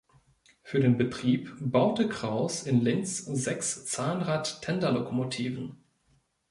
[0.63, 5.77] Für den Betrieb baute Krauss in Linz sechs Zahnrad-Tenderlokomotiven.